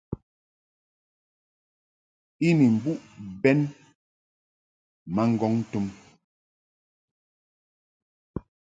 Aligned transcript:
I 2.47 2.49
ni 2.57 2.65
mbuʼ 2.75 2.99
bɛn 3.41 3.59
ma 5.13 5.23
ŋgɔŋ 5.31 5.53
tum. 5.71 5.85